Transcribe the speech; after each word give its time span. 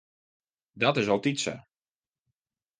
Dat 0.81 0.97
is 1.01 1.07
altyd 1.13 1.37
sa. 1.39 1.55